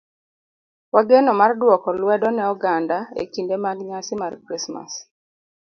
wageno 0.93 1.31
mar 1.39 1.51
dwoko 1.61 1.87
lwedo 1.99 2.27
ne 2.33 2.43
oganda 2.53 2.97
e 3.21 3.23
kinde 3.33 3.55
mag 3.65 3.77
nyasi 3.87 4.13
mar 4.21 4.33
Krismas. 4.45 4.93